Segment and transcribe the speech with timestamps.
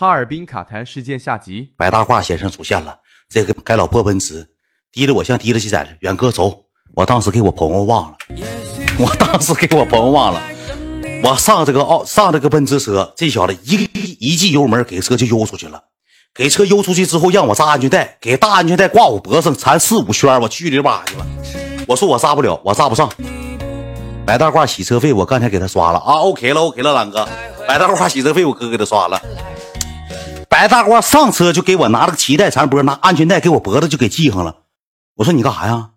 [0.00, 2.96] 哈尔滨卡痰事件下集，白大褂先生出现了。
[3.28, 4.46] 这个该老破奔驰，
[4.92, 6.66] 提着我像提着鸡仔，远哥走。
[6.94, 8.16] 我当时给我朋友忘了，
[8.96, 10.40] 我当时给我朋友忘了。
[11.24, 13.90] 我上这个奥上这个奔驰车，这小子一
[14.20, 15.82] 一记油门给车就悠出去了。
[16.32, 21.26] 给车悠出去之后，让我扎安全带，给大安全带挂我脖子上，缠四五圈，我去里吧去了。
[21.88, 23.12] 我说我扎不了，我扎不上。
[24.24, 27.28] 白大褂洗车费我刚才给他刷了啊，OK 了，OK 了，懒哥。
[27.66, 29.20] 白大褂洗车费我哥给他刷了。
[30.48, 34.56] 白大褂上车就给我拿了个脐带缠脖，拿安全带给我脖子就给系上了。
[35.16, 35.90] 我说你干啥呀，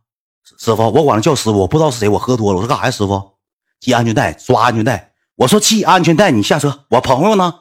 [0.60, 0.84] 师傅？
[0.92, 2.10] 我管他叫师傅，我不知道是谁。
[2.10, 2.58] 我喝多了。
[2.58, 3.32] 我说干啥呀，师傅？
[3.80, 5.14] 系安全带，抓安全带。
[5.36, 6.86] 我说系安全带，你下车。
[6.90, 7.56] 我朋友呢？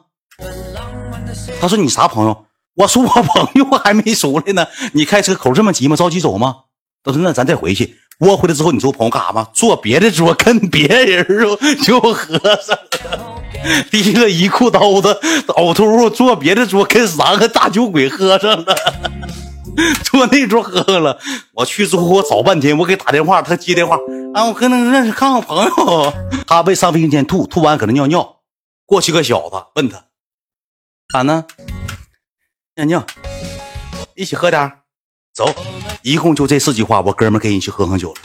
[1.59, 2.45] 他说你啥朋友？
[2.75, 4.67] 我说我朋友还没出来呢。
[4.93, 5.95] 你开车口这么急吗？
[5.95, 6.57] 着急走吗？
[7.03, 7.97] 他说那咱再回去。
[8.19, 9.47] 窝回来之后，你说我朋友干啥吗？
[9.53, 11.25] 坐别的桌跟别人
[11.83, 12.77] 就喝上
[13.09, 13.20] 了。
[13.91, 15.13] 提了一裤兜子
[15.49, 18.75] 呕吐物，坐别的桌跟三个大酒鬼喝上了，
[20.03, 21.19] 坐那桌喝了。
[21.53, 23.97] 我去之后我找半天，我给打电话，他接电话，
[24.33, 26.13] 啊，我跟他认识，看看朋友。
[26.47, 28.37] 他被上卫生间吐，吐完搁那尿尿。
[28.85, 30.03] 过去个小子问他，
[31.13, 31.45] 咋呢？
[32.75, 33.05] 尿尿，
[34.15, 34.71] 一起喝点
[35.33, 35.53] 走。
[36.01, 38.19] 一共就这四句话，我哥们跟你去喝上酒了。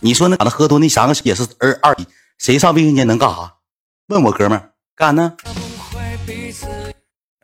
[0.00, 2.06] 你说那喝多那三个也是二二逼，
[2.38, 3.52] 谁上卫生间能干啥？
[4.08, 5.36] 问我哥们儿干啥呢？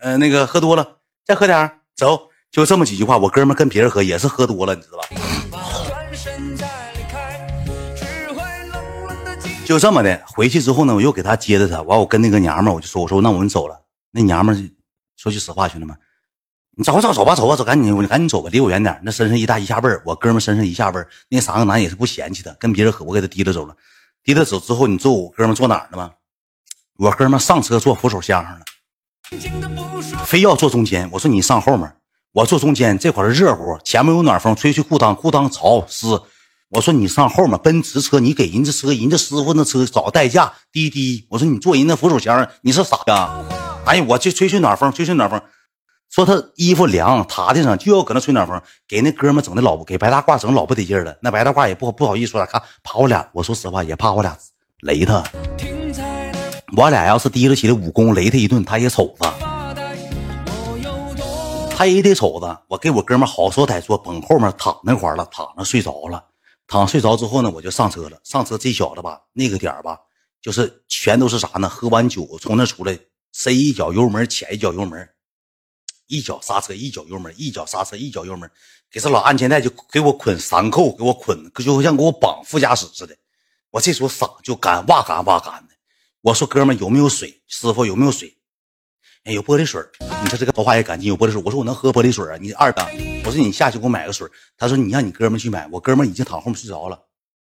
[0.01, 3.19] 呃，那个喝多了，再喝点走，就这么几句话。
[3.19, 5.09] 我哥们跟别人喝也是喝多了，你知道吧？
[9.65, 11.83] 就这么的，回去之后呢，我又给他接着他。
[11.83, 13.85] 完，我跟那个娘们我就说，我说那我们走了。
[14.13, 14.73] 那娘们
[15.17, 15.97] 说句实话，兄弟们，
[16.77, 19.01] 你走走走吧，走吧走，赶紧你赶紧走吧，离我远点。
[19.03, 21.09] 那身上一大一下味儿，我哥们身上一下味儿。
[21.29, 23.75] 那三个男也是不嫌弃他，跟别人喝，我给他提溜走了。
[24.23, 26.13] 提溜走之后，你知道我哥们坐哪儿呢吗？
[27.03, 31.09] 我哥们上车坐扶手箱上了，非要坐中间。
[31.11, 31.93] 我说你上后面，
[32.31, 32.97] 我坐中间。
[32.97, 36.07] 这块儿热乎，前面有暖风，吹吹裤裆，裤裆潮湿。
[36.69, 41.27] 我说你上后面，奔驰车你给人家车，人家师傅那车找代驾滴滴。
[41.29, 43.35] 我说你坐人那扶手箱，你是傻呀？
[43.85, 45.43] 哎呀，我就吹吹暖风，吹吹暖风。
[46.09, 51.19] 说他衣服凉，塌地上就要搁那吹暖风，给那哥们整的老不给白大褂整老不得劲了。
[51.21, 53.29] 那白大褂也不不好意思说，看怕我俩。
[53.33, 54.39] 我说实话，也怕我俩
[54.83, 55.21] 雷他。
[56.75, 59.31] 我俩要是提溜起来武功雷他一顿，他也瞅着，
[61.77, 62.63] 他也得瞅着。
[62.67, 66.25] 我给我哥们好说歹说，捧后面躺那块了，躺着睡着了。
[66.67, 68.19] 躺睡着之后呢，我就上车了。
[68.25, 69.99] 上车这小子吧，那个点吧，
[70.41, 71.69] 就是全都是啥呢？
[71.69, 72.99] 喝完酒从那出来，
[73.33, 75.07] 深一脚油门，浅一脚油门，
[76.07, 78.51] 一脚刹车，一脚油门，一脚刹车，一脚油门，
[78.91, 83.15] 给这老安全带就给我捆三扣，给我捆，就像给我绑副驾驶似的。
[83.71, 85.72] 我这时候嗓就干，哇干哇干的。
[86.23, 87.43] 我说哥们有没有水？
[87.49, 88.39] 师傅有没有水？
[89.25, 89.83] 哎，有玻璃水。
[90.23, 91.43] 你说这个头发也干净，有玻璃水。
[91.45, 92.37] 我说我能喝玻璃水啊？
[92.41, 92.87] 你二哥，
[93.25, 94.29] 我说你下去给我买个水。
[94.57, 95.67] 他说你让你哥们去买。
[95.73, 96.97] 我哥们已经躺后面睡着了。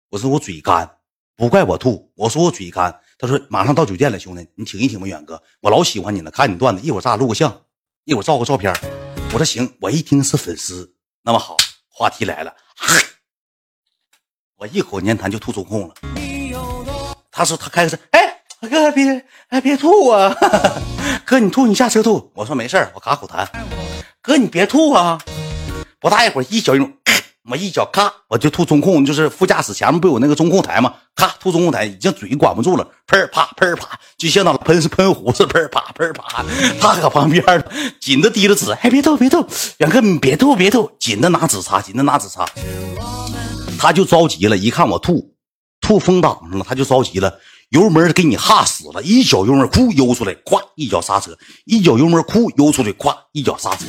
[0.09, 0.91] 我说我嘴干，
[1.37, 2.11] 不怪我吐。
[2.15, 2.99] 我说我嘴干。
[3.19, 5.43] 他说马上到酒店了，兄弟，你挺一挺吧，远哥。
[5.61, 7.65] 我老喜欢你了，看你段子，一会儿咱俩录个像，
[8.05, 8.75] 一会儿照个照片。
[9.35, 9.71] 我说行。
[9.83, 11.55] 我一听是粉丝，那么好，
[11.91, 12.57] 话题来了，
[14.57, 15.95] 我一口粘痰就吐中控了。
[17.31, 18.40] 他说他开个车，哎。
[18.69, 20.35] 哥别哎别吐啊！
[21.25, 22.31] 哥你吐你下车吐。
[22.35, 23.47] 我说没事我卡口痰。
[24.21, 25.19] 哥你别吐啊！
[25.99, 26.89] 不大一会儿一脚油，
[27.51, 30.93] 我一脚咔我就吐中控，就是副驾驶前面不有那个中控台吗？
[31.15, 36.45] 咔吐中控台，已经嘴管不住了，喷啪喷啪，就像那喷喷壶似的，喷啪喷啪。
[36.81, 37.43] 他搁旁边
[37.99, 39.47] 紧着滴着纸，哎别吐别吐，
[39.79, 42.47] 远哥你别吐别吐，紧着拿纸擦紧着拿纸擦。
[43.79, 45.35] 他就着急了，一看我吐
[45.81, 47.41] 吐风挡上了，他就着急了。
[47.71, 53.85] 油门给你哈死了，一脚油门，哭悠出来，咵一脚刹车，一脚油门，哭悠出来，咵一脚刹车，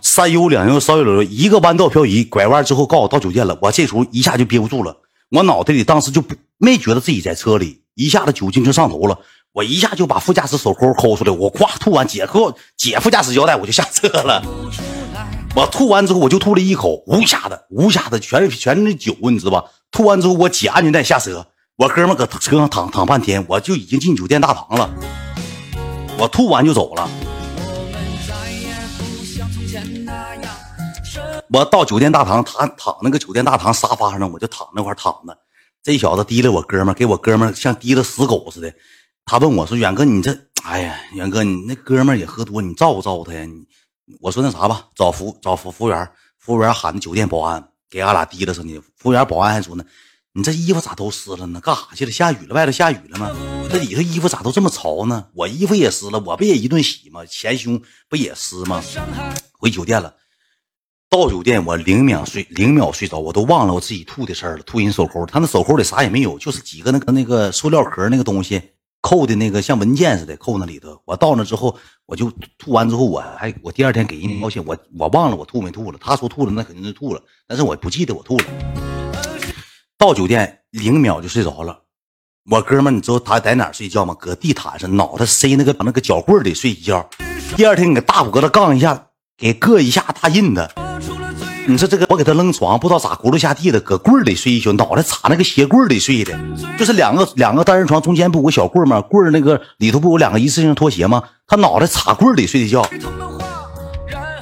[0.00, 4.96] 三油两油稍油两油，一个弯道漂移，拐弯之后告诉我到酒店了，我这时候一下就憋不住了，
[5.30, 6.22] 我脑袋里当时就
[6.58, 9.18] 没觉得自己在车里，一下子酒精就上头了，
[9.54, 14.40] 我一下就把副驾驶手抠抠出来，我咵吐完解扣解副驾驶腰带，我就下车了，
[15.56, 19.64] 我吐完之后我就吐了一口，呜下的呜下的全是全是酒，你知道吧？
[19.90, 21.44] 吐完之后我解安全带下车。
[21.80, 24.90] 我哥们搁车上躺躺半天，我就已经进酒店大堂了。
[26.18, 27.08] 我吐完就走了。
[31.50, 35.34] 我到酒店大堂，他躺那个酒店大堂沙发上，我就躺那块躺着。
[35.82, 38.70] 这小子提了我哥们，给我哥们像提了死狗似的。
[39.24, 40.38] 他问我说：“远哥，你这……
[40.62, 43.48] 哎呀，远哥，你那哥们也喝多，你照顾照顾他呀？”
[44.20, 46.06] 我说那啥吧，找服找服服务员，
[46.38, 48.78] 服务员喊的酒店保安给俺俩提了上去。
[48.98, 49.82] 服务员保安还说呢。
[50.32, 51.60] 你这衣服咋都湿了呢？
[51.60, 52.12] 干啥去了？
[52.12, 52.54] 下雨了？
[52.54, 53.34] 外头下雨了吗？
[53.68, 55.26] 这里头衣服咋都这么潮呢？
[55.34, 57.26] 我衣服也湿了，我不也一顿洗吗？
[57.26, 58.80] 前胸不也湿吗？
[59.58, 60.14] 回酒店了，
[61.10, 64.62] 到酒店我零秒睡，零秒睡着，我都忘了我自己吐的事儿了。
[64.62, 68.62] 吐人手扣，他那手扣里啥也没有，就是几个那个那个塑料壳那个东西
[69.00, 71.02] 扣的那个像文件似的，扣那里头。
[71.06, 71.76] 我到那之后，
[72.06, 75.98] 我就吐完之后，我还我第二天给人家道歉，我我忘了我吐没吐了。
[76.00, 78.99] 他说吐了，那肯定是吐了，但是我不记得我吐了。
[80.00, 81.80] 到酒店零秒就睡着了，
[82.50, 84.16] 我哥们，你知道他在哪睡觉吗？
[84.18, 87.06] 搁地毯上，脑袋塞那个那个脚柜里睡一觉。
[87.54, 90.66] 第二天你给大脖子杠一下，给硌一下大印子。
[91.66, 96.34] 你说这个，我给他扔床，不知道咋轱辘下地的，搁柜里睡一宿，脑袋插那个鞋柜里睡的，
[96.78, 99.02] 就是两个两个单人床，中间不有个小柜吗？
[99.02, 101.22] 柜那个里头不有两个一次性拖鞋吗？
[101.46, 102.88] 他脑袋插柜里睡的觉，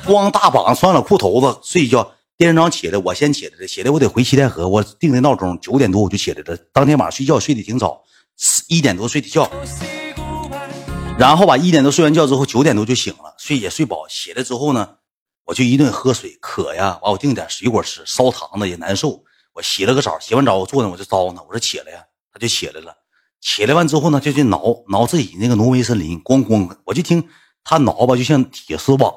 [0.07, 2.13] 光大膀穿了裤头子睡觉。
[2.39, 6.57] 第二天早上起来，我先起来的，起来我得回七台河，我定的闹钟九点多我就起来了。
[6.73, 8.05] 当天晚上睡觉睡得挺早，
[8.69, 9.51] 一点多睡的觉，
[11.19, 14.07] 然后吧一点多睡完觉之后九点多就醒了，睡也睡饱。
[14.07, 14.89] 起来之后呢，
[15.47, 19.25] 我就一顿喝水，渴呀，完我订点水果吃，烧糖的也难受。
[19.55, 22.95] 我洗了个澡，洗完澡我坐那我就叨呢，我说起来呀，他就起来了。
[23.41, 27.29] 起来完之后呢，就去挠挠自己那个挪威森林，咣咣，我就听
[27.65, 29.13] 他挠吧，就像铁丝网。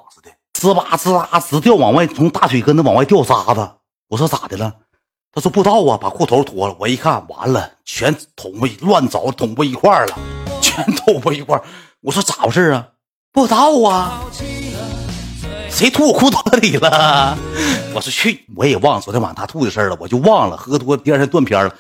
[0.62, 3.68] 滋吧滋啦直掉往外，从大腿根子往外掉渣子。
[4.10, 4.72] 我说咋的了？
[5.34, 6.76] 他说不知道啊，把裤头脱了。
[6.78, 10.16] 我一看完了，全捅不乱凿，捅不一块了，
[10.62, 11.60] 全捅不一块。
[12.02, 12.90] 我说咋回事啊？
[13.32, 14.22] 不知道啊，
[15.68, 17.36] 谁吐我裤兜里了？
[17.96, 20.56] 我说去，我也忘了昨天晚上他吐的事了，我就忘了。
[20.56, 21.74] 喝多第二天断片了。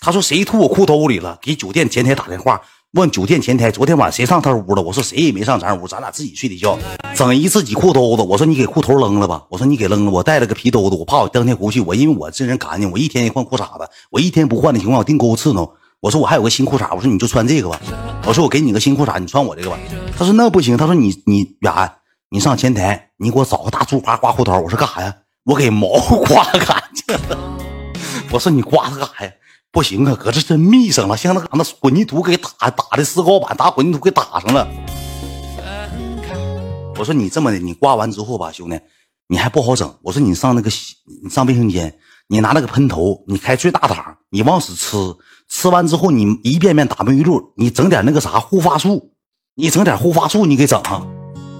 [0.00, 1.38] 他说谁吐我裤兜里了？
[1.40, 2.60] 给酒店前台打电话。
[2.96, 4.80] 问酒店前台，昨天晚上谁上他屋了？
[4.80, 6.78] 我说谁也没上咱屋，咱俩自己睡的觉。
[7.14, 9.44] 整一自己裤兜子，我说你给裤头扔了吧。
[9.50, 15.70] 我说你给扔了，我带了个皮兜子，我怕我当天回去，我因为我这人干净，我一天一换裤衩子，我一天不换的情况，我定钩刺挠。
[16.00, 17.78] 我说我还有个新裤衩，我说你就穿这个吧。
[18.26, 19.78] 我说我给你个新裤衩，你穿我这个吧。
[20.16, 21.92] 他说那不行，他说你你远，
[22.30, 24.58] 你上前台，你给我找个大猪耙刮裤头。
[24.58, 25.14] 我说干啥呀？
[25.44, 25.88] 我给毛
[26.26, 27.38] 刮干净了。
[28.30, 29.32] 我说你刮它干啥呀？
[29.76, 34.66] 不行啊，搁这真密上了，像那那混凝土给打打的石膏板，打混凝土给打上了。
[36.98, 38.80] 我说你这么的，你刮完之后吧，兄弟，
[39.28, 39.94] 你还不好整。
[40.00, 41.94] 我说你上那个洗，你上卫生间，
[42.28, 44.96] 你拿那个喷头，你开最大档，你往死吃，
[45.46, 49.12] 吃完之后你一遍遍打沐浴露，你整点那个啥护发素，
[49.56, 51.06] 你整点护发素，你给整上。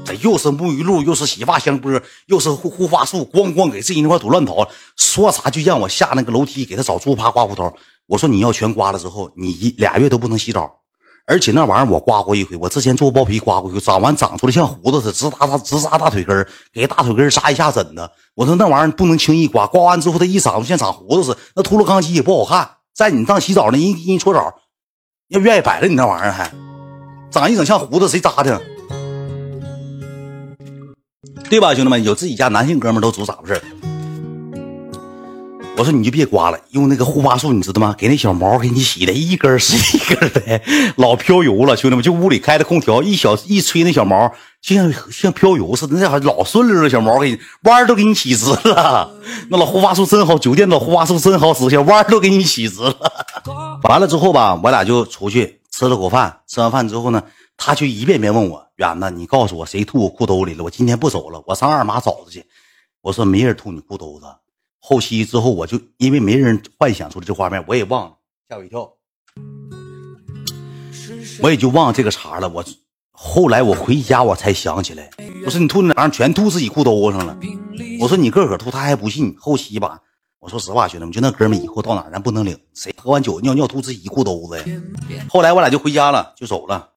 [0.07, 4.67] 这又是沐浴露，又是洗发香波，又是护护发素，咣咣给自己那块堵乱套。
[4.97, 7.71] 说啥就让我下那个楼梯给他找猪扒刮胡刀。
[8.07, 10.71] 我说你要全刮了之后，你一俩月都不能洗澡，
[11.27, 18.09] 而且那玩意儿我刮过一回，我之前做包皮刮过一回，长完长出来像胡子似的，直扎扎直扎大腿根给大腿根扎一下疹子。
[18.35, 22.71] 我说那玩意儿不能轻易刮，刮完之后它一长像长胡子似的，那秃噜康熙也不好看。
[22.95, 24.55] 在你当洗澡呢，人给你搓澡，
[25.29, 26.53] 要愿意摆了你那玩意儿还
[27.31, 28.63] 长一整像胡子，谁扎的？
[31.51, 33.63] 对吧，兄弟们，有自己家男性哥们都知咋回事
[35.79, 37.95] 我说你就别刮了，用那个护发素，你知道吗？
[37.99, 40.61] 给那小毛给你洗的一根是一根的，
[40.97, 42.03] 老飘油了，兄弟们。
[42.03, 44.33] 就屋里开的空调，一小一吹那小毛，
[44.63, 46.89] 就像像飘油似的，那还老顺溜了。
[46.89, 49.13] 小毛给你弯都给你起直了，
[49.51, 52.97] 那老护发素真好，酒店的护发素真好使，小弯都给你起直了。
[53.83, 57.23] 完了之后吧，我俩就出去吃了口饭，吃完饭之后呢，
[57.59, 60.65] 他就一遍遍问我：远子，你告诉我谁吐我裤兜里了？
[60.65, 62.43] 我今天不走了，我上二妈找他去。
[63.03, 64.27] 我说没人吐你裤兜子。
[64.89, 68.17] 后期之后，我就因为没人幻想出来这画面，我也忘了，
[68.49, 68.89] 吓我一跳，
[71.43, 72.49] 我也就忘了这个茬了。
[72.49, 72.65] 我
[73.11, 75.11] 后来我回家，我才想起来，
[75.45, 77.37] 我说你吐那玩意儿全吐自己裤兜上了。
[77.99, 79.35] 我说你个个吐，他还不信。
[79.41, 80.01] 后期吧，
[80.39, 84.65] 我说实话，兄弟们，就那哥们以后到哪咱不能领，谁喝完酒尿尿吐自己裤兜子呀？
[85.29, 86.91] 后来我俩就回家了，就走了。